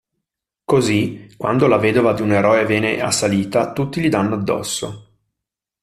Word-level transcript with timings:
Così, 0.65 1.31
quando 1.37 1.67
la 1.67 1.77
vedova 1.77 2.13
di 2.13 2.23
un 2.23 2.31
eroe 2.31 2.65
viene 2.65 2.99
assalita, 3.01 3.71
tutti 3.71 4.01
gli 4.01 4.09
danno 4.09 4.33
addosso. 4.33 5.09